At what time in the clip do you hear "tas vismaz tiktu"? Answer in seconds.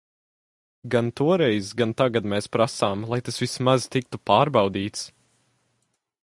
3.27-4.23